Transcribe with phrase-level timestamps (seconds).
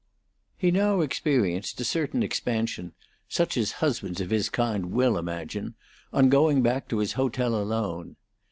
[0.57, 2.93] He now experienced a certain expansion,
[3.29, 5.75] such as husbands of his kind will imagine,
[6.11, 8.15] on going back to his hotel alone.